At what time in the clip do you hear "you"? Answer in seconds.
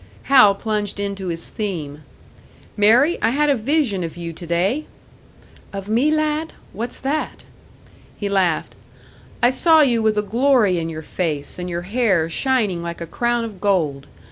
4.17-4.33, 9.81-10.01